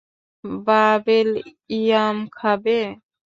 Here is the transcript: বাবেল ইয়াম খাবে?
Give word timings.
বাবেল 0.65 1.29
ইয়াম 1.77 2.17
খাবে? 2.37 2.79